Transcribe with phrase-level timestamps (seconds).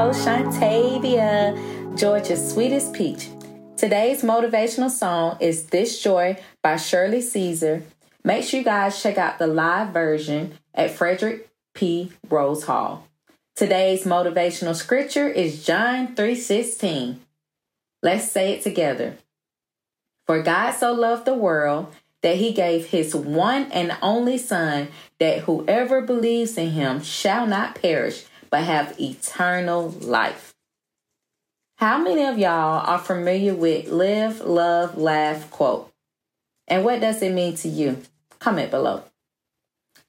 [0.00, 3.28] Host, Shantavia, Georgia's sweetest Peach.
[3.76, 7.82] Today's motivational song is This Joy by Shirley Caesar.
[8.24, 12.12] Make sure you guys check out the live version at Frederick P.
[12.30, 13.06] Rose Hall.
[13.54, 17.20] Today's motivational scripture is John 3:16.
[18.02, 19.18] Let's say it together.
[20.26, 25.40] For God so loved the world that he gave his one and only son that
[25.40, 30.54] whoever believes in him shall not perish but have eternal life.
[31.76, 35.90] How many of y'all are familiar with live, love, laugh quote?
[36.68, 38.02] And what does it mean to you?
[38.38, 39.04] Comment below.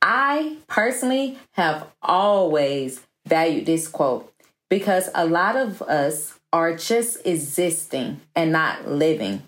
[0.00, 4.32] I personally have always valued this quote
[4.68, 9.42] because a lot of us are just existing and not living.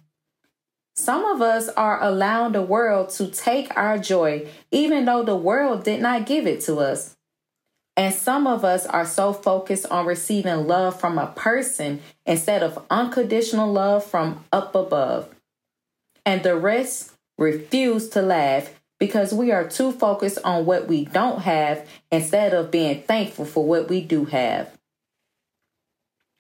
[0.97, 5.83] Some of us are allowing the world to take our joy, even though the world
[5.83, 7.14] did not give it to us.
[7.97, 12.85] And some of us are so focused on receiving love from a person instead of
[12.91, 15.33] unconditional love from up above.
[16.27, 21.43] And the rest refuse to laugh because we are too focused on what we don't
[21.43, 24.71] have instead of being thankful for what we do have.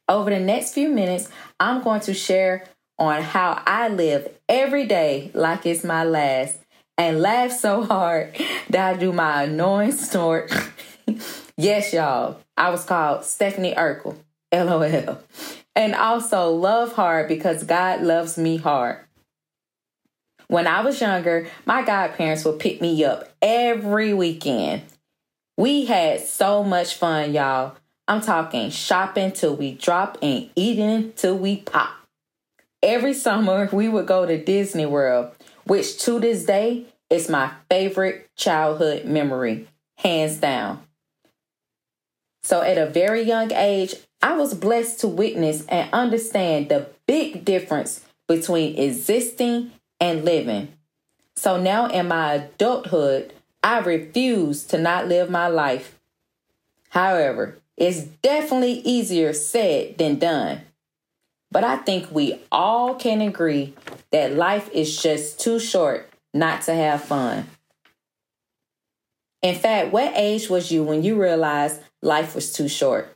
[0.08, 2.66] Over the next few minutes, I'm going to share
[2.98, 6.58] on how I live every day like it's my last
[6.96, 8.36] and laugh so hard
[8.70, 10.52] that I do my annoying snort.
[11.56, 14.16] yes, y'all, I was called Stephanie Urkel,
[14.52, 15.18] LOL.
[15.76, 18.98] And also love hard because God loves me hard.
[20.46, 24.82] When I was younger, my godparents would pick me up every weekend.
[25.56, 27.76] We had so much fun, y'all.
[28.06, 31.94] I'm talking shopping till we drop and eating till we pop.
[32.82, 35.32] Every summer, we would go to Disney World,
[35.64, 39.66] which to this day is my favorite childhood memory,
[39.96, 40.82] hands down.
[42.44, 47.44] So, at a very young age, I was blessed to witness and understand the big
[47.44, 50.68] difference between existing and living.
[51.36, 53.32] So now in my adulthood,
[53.62, 55.98] I refuse to not live my life.
[56.90, 60.62] However, it's definitely easier said than done.
[61.50, 63.74] But I think we all can agree
[64.10, 67.46] that life is just too short not to have fun.
[69.44, 73.14] In fact, what age was you when you realized life was too short?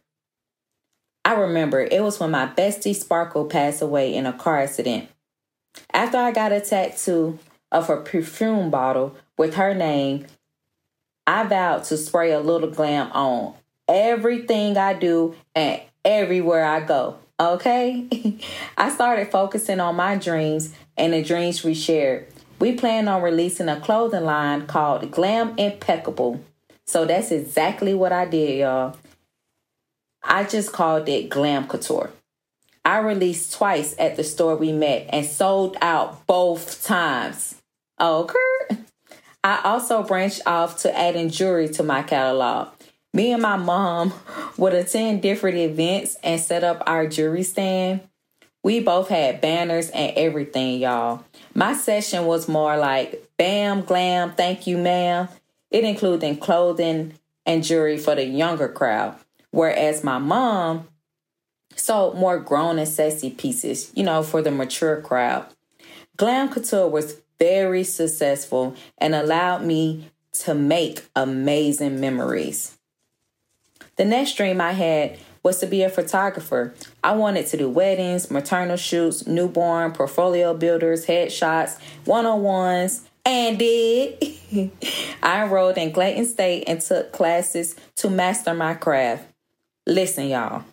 [1.24, 5.08] I remember it was when my bestie Sparkle passed away in a car accident.
[5.90, 7.38] After I got a tattoo
[7.72, 10.26] of her perfume bottle with her name,
[11.26, 13.54] I vowed to spray a little glam on
[13.88, 17.16] everything I do and everywhere I go.
[17.40, 18.38] Okay?
[18.76, 22.26] I started focusing on my dreams and the dreams we shared.
[22.58, 26.40] We plan on releasing a clothing line called Glam Impeccable.
[26.86, 28.96] So that's exactly what I did, y'all.
[30.22, 32.10] I just called it Glam Couture.
[32.84, 37.54] I released twice at the store we met and sold out both times.
[37.98, 38.82] Oh, okay.
[39.44, 42.68] I also branched off to adding jewelry to my catalog.
[43.14, 44.12] Me and my mom
[44.56, 48.00] would attend different events and set up our jewelry stand.
[48.64, 51.24] We both had banners and everything, y'all.
[51.58, 55.28] My session was more like bam, glam, thank you, ma'am.
[55.72, 57.14] It included clothing
[57.44, 59.16] and jewelry for the younger crowd.
[59.50, 60.86] Whereas my mom
[61.74, 65.46] so more grown and sexy pieces, you know, for the mature crowd.
[66.16, 72.78] Glam Couture was very successful and allowed me to make amazing memories.
[73.96, 76.74] The next dream I had was to be a photographer.
[77.02, 83.58] I wanted to do weddings, maternal shoots, newborn, portfolio builders, headshots, one on ones, and
[83.58, 84.22] did.
[85.22, 89.24] I enrolled in Clayton State and took classes to master my craft.
[89.86, 90.64] Listen, y'all,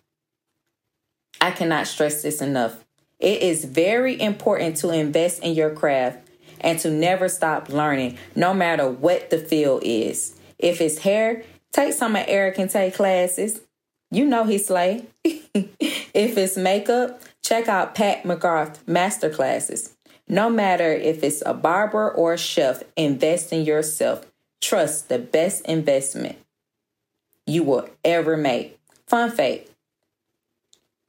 [1.39, 2.83] I cannot stress this enough.
[3.17, 6.27] It is very important to invest in your craft
[6.59, 10.37] and to never stop learning, no matter what the field is.
[10.59, 13.61] If it's hair, take some of Eric and Tay classes.
[14.11, 15.05] You know he slay.
[15.23, 19.95] if it's makeup, check out Pat McGrath master classes.
[20.27, 24.25] No matter if it's a barber or a chef, invest in yourself.
[24.61, 26.37] Trust the best investment
[27.45, 28.79] you will ever make.
[29.07, 29.69] Fun fact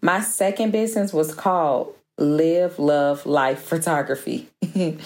[0.02, 4.48] my second business was called Live, Love, Life Photography.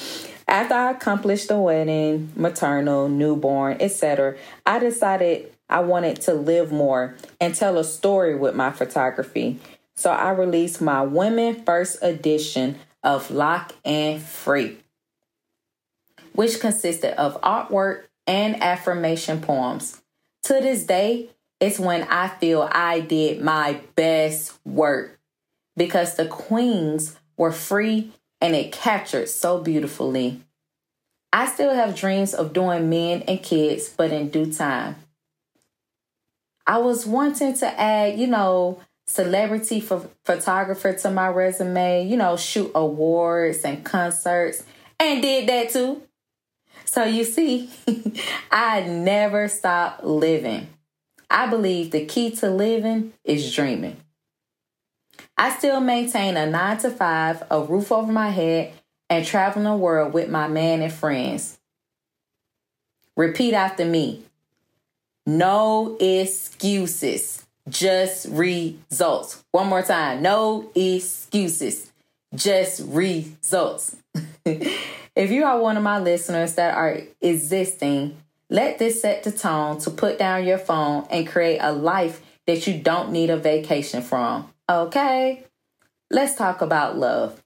[0.48, 7.16] After I accomplished the wedding, maternal, newborn, etc., I decided I wanted to live more
[7.40, 9.58] and tell a story with my photography.
[9.96, 14.78] So I released my Women First edition of Lock and Free,
[16.34, 20.00] which consisted of artwork and affirmation poems.
[20.44, 21.30] To this day,
[21.60, 25.18] it's when I feel I did my best work.
[25.76, 30.42] because the queens were free and it captured so beautifully.
[31.32, 34.96] I still have dreams of doing men and kids, but in due time.
[36.70, 42.70] I was wanting to add, you know, celebrity photographer to my resume, you know, shoot
[42.76, 44.62] awards and concerts,
[45.00, 46.00] and did that too.
[46.84, 47.70] So you see,
[48.52, 50.68] I never stop living.
[51.28, 53.96] I believe the key to living is dreaming.
[55.36, 58.74] I still maintain a nine to five, a roof over my head,
[59.08, 61.58] and traveling the world with my man and friends.
[63.16, 64.22] Repeat after me.
[65.26, 69.44] No excuses, just results.
[69.52, 70.22] One more time.
[70.22, 71.90] No excuses,
[72.34, 73.96] just results.
[74.44, 78.16] if you are one of my listeners that are existing,
[78.48, 82.66] let this set the tone to put down your phone and create a life that
[82.66, 84.50] you don't need a vacation from.
[84.68, 85.44] Okay?
[86.10, 87.40] Let's talk about love,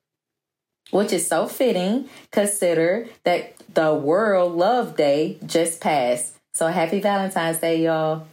[0.91, 2.09] which is so fitting.
[2.31, 6.34] Consider that the World Love Day just passed.
[6.55, 8.29] So happy Valentine's Day, y'all.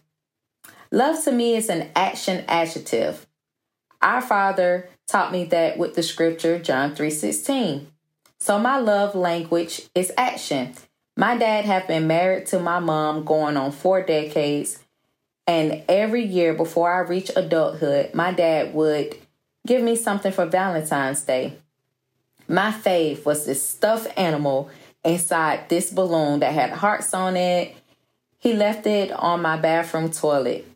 [0.91, 3.25] Love to me is an action adjective.
[3.99, 7.87] Our Father taught me that with the scripture John 3:16.
[8.39, 10.75] So my love language is action.
[11.17, 14.79] My dad have been married to my mom going on 4 decades,
[15.47, 19.15] and every year before I reach adulthood, my dad would
[19.65, 21.57] give me something for Valentine's Day.
[22.47, 24.69] My fave was this stuffed animal
[25.03, 27.75] inside this balloon that had hearts on it
[28.41, 30.67] he left it on my bathroom toilet.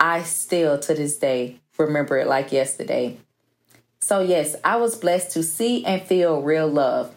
[0.00, 3.16] I still, to this day, remember it like yesterday.
[4.00, 7.14] So, yes, I was blessed to see and feel real love.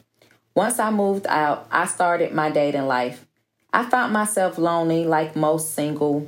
[0.53, 3.25] Once I moved out, I started my dating life.
[3.73, 6.27] I found myself lonely like most single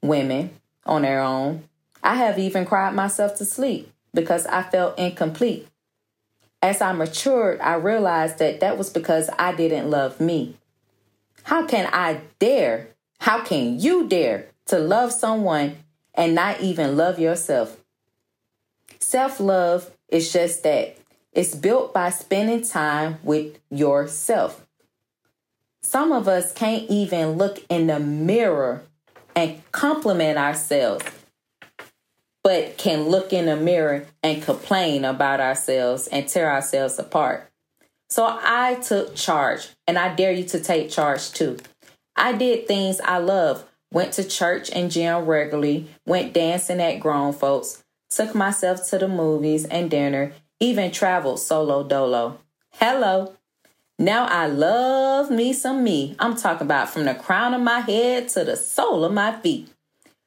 [0.00, 1.64] women on their own.
[2.02, 5.68] I have even cried myself to sleep because I felt incomplete.
[6.62, 10.56] As I matured, I realized that that was because I didn't love me.
[11.44, 12.88] How can I dare?
[13.20, 15.76] How can you dare to love someone
[16.14, 17.78] and not even love yourself?
[19.00, 20.96] Self love is just that
[21.32, 24.66] it's built by spending time with yourself.
[25.82, 28.82] Some of us can't even look in the mirror
[29.34, 31.04] and compliment ourselves,
[32.42, 37.51] but can look in the mirror and complain about ourselves and tear ourselves apart.
[38.12, 41.56] So I took charge, and I dare you to take charge too.
[42.14, 47.32] I did things I love, went to church and gym regularly, went dancing at grown
[47.32, 52.38] folks, took myself to the movies and dinner, even traveled solo dolo.
[52.72, 53.34] Hello.
[53.98, 56.14] Now I love me some me.
[56.18, 59.70] I'm talking about from the crown of my head to the sole of my feet.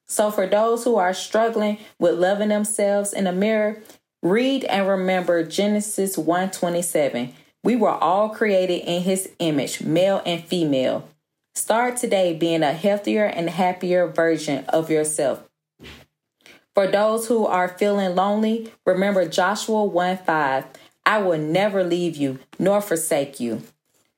[0.08, 3.84] So for those who are struggling with loving themselves in the mirror,
[4.24, 11.10] read and remember Genesis 127 we were all created in his image, male and female.
[11.55, 15.50] Start today being a healthier and happier version of yourself.
[16.75, 20.65] For those who are feeling lonely, remember Joshua 1 5.
[21.07, 23.63] I will never leave you nor forsake you.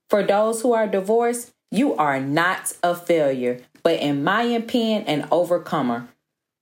[0.09, 5.25] For those who are divorced, you are not a failure, but in my opinion, an
[5.31, 6.09] overcomer.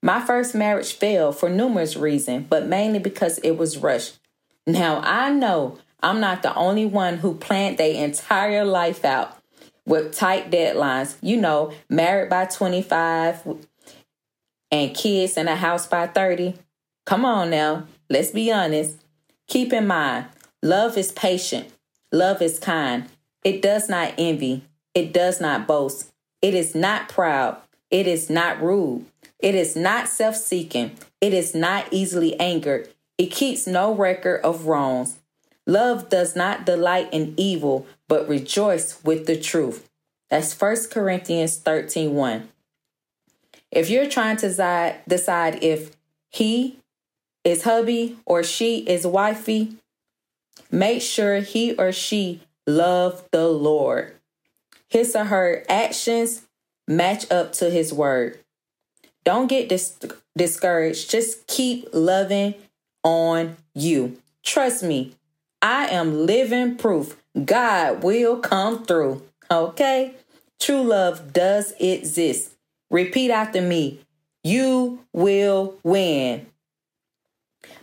[0.04, 4.20] My first marriage failed for numerous reasons, but mainly because it was rushed.
[4.68, 9.40] Now I know I'm not the only one who planned their entire life out
[9.88, 11.16] with tight deadlines.
[11.20, 13.58] You know, married by 25
[14.70, 16.54] and kids in a house by 30.
[17.08, 19.04] Come on now, let's be honest.
[19.48, 20.28] Keep in mind,
[20.62, 21.74] love is patient,
[22.12, 23.06] love is kind.
[23.44, 24.62] It does not envy,
[24.94, 27.58] it does not boast, it is not proud,
[27.90, 29.06] it is not rude,
[29.40, 34.68] it is not self seeking, it is not easily angered, it keeps no record of
[34.68, 35.18] wrongs.
[35.68, 39.90] Love does not delight in evil, but rejoice with the truth.
[40.30, 42.50] That's 1 Corinthians 13 1.
[43.72, 45.92] If you're trying to decide, decide if
[46.32, 46.78] he
[47.44, 49.76] is hubby or she is wifey,
[50.72, 54.16] make sure he or she love the Lord.
[54.90, 56.44] His or her actions
[56.88, 58.40] match up to his word.
[59.24, 59.98] Don't get dis-
[60.38, 61.10] discouraged.
[61.10, 62.54] Just keep loving
[63.04, 64.22] on you.
[64.44, 65.16] Trust me,
[65.66, 69.24] I am living proof God will come through.
[69.50, 70.14] Okay?
[70.60, 72.52] True love does exist.
[72.92, 74.00] Repeat after me.
[74.44, 76.46] You will win.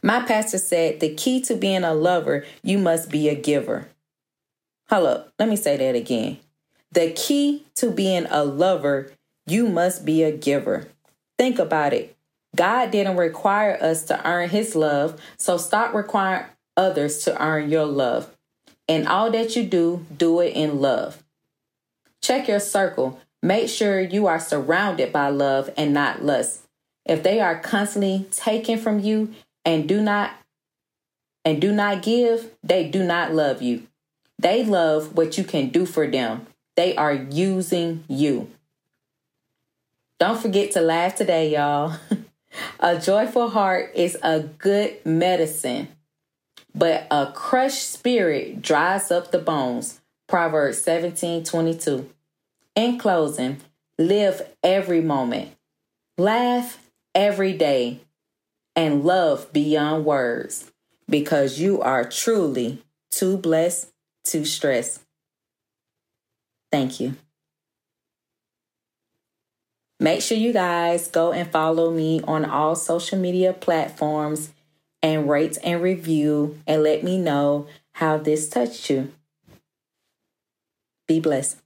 [0.01, 3.89] My pastor said the key to being a lover, you must be a giver.
[4.89, 6.39] Hold up, let me say that again.
[6.93, 9.11] The key to being a lover,
[9.45, 10.87] you must be a giver.
[11.37, 12.17] Think about it.
[12.55, 17.87] God didn't require us to earn his love, so stop requiring others to earn your
[17.87, 18.35] love.
[18.89, 21.23] And all that you do, do it in love.
[22.21, 23.21] Check your circle.
[23.43, 26.63] Make sure you are surrounded by love and not lust.
[27.05, 30.33] If they are constantly taken from you and do not
[31.45, 33.89] and do not give, they do not love you.
[34.39, 36.47] They love what you can do for them.
[36.77, 38.49] They are using you.
[40.19, 41.97] Don't forget to laugh today, y'all.
[42.81, 45.89] a joyful heart is a good medicine,
[46.75, 50.01] but a crushed spirit dries up the bones.
[50.29, 52.09] Proverbs 17 22.
[52.75, 53.59] In closing,
[53.99, 55.51] live every moment,
[56.17, 56.79] laugh
[57.15, 58.01] every day,
[58.75, 60.73] and love beyond words
[61.09, 63.91] because you are truly too blessed
[64.25, 65.01] to stress.
[66.71, 67.17] Thank you.
[70.01, 74.51] Make sure you guys go and follow me on all social media platforms
[75.03, 79.13] and rate and review and let me know how this touched you.
[81.09, 81.62] Be blessed.